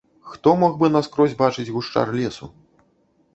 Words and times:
Хто 0.29 0.53
мог 0.61 0.73
бы 0.79 0.89
наскрозь 0.95 1.35
бачыць 1.43 1.67
гушчар 1.75 2.07
лесу? 2.21 2.51